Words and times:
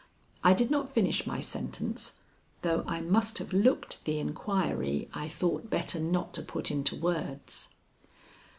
I 0.43 0.55
did 0.55 0.71
not 0.71 0.89
finish 0.89 1.27
my 1.27 1.39
sentence, 1.39 2.13
though 2.63 2.83
I 2.87 3.01
must 3.01 3.37
have 3.37 3.53
looked 3.53 4.03
the 4.05 4.17
inquiry 4.17 5.07
I 5.13 5.27
thought 5.29 5.69
better 5.69 5.99
not 5.99 6.33
to 6.33 6.41
put 6.41 6.71
into 6.71 6.95
words. 6.95 7.75